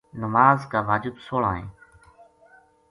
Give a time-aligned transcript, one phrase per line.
[0.13, 1.67] نماز کا واجب سولہ ہیں۔